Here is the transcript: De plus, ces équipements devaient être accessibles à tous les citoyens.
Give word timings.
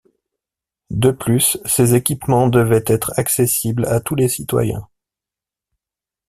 De 0.89 1.11
plus, 1.11 1.59
ces 1.63 1.93
équipements 1.93 2.47
devaient 2.47 2.81
être 2.87 3.13
accessibles 3.19 3.85
à 3.85 3.99
tous 3.99 4.15
les 4.15 4.29
citoyens. 4.29 4.87